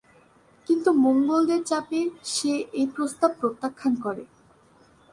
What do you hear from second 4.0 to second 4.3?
করে।